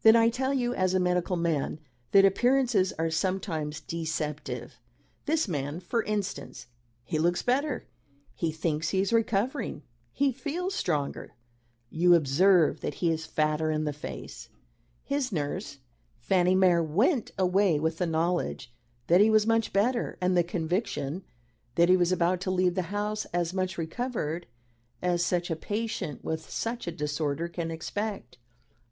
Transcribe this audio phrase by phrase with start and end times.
[0.00, 1.78] Then I tell you, as a medical man,
[2.12, 4.78] that appearances are sometimes deceptive.
[5.26, 6.68] This man, for instance
[7.04, 7.86] he looks better;
[8.34, 11.34] he thinks he is recovering; he feels stronger.
[11.90, 14.48] You observe that he is fatter in the face.
[15.02, 15.80] His nurse,
[16.18, 18.72] Fanny Mere, went away with the knowledge
[19.08, 21.24] that he was much better, and the conviction
[21.74, 24.46] that he was about to leave the house as much recovered
[25.02, 28.38] as such a patient with such a disorder can expect."